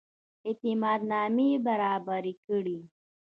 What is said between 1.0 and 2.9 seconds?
نامې برابري کړي.